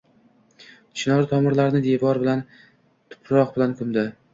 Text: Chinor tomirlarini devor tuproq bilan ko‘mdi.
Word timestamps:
Chinor 1.01 1.29
tomirlarini 1.35 1.85
devor 1.91 2.23
tuproq 2.27 3.59
bilan 3.61 3.81
ko‘mdi. 3.83 4.13